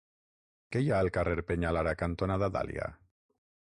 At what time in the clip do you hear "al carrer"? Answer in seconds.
1.05-1.37